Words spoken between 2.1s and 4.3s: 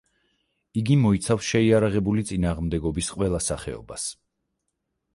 წინააღმდეგობის ყველა სახეობას.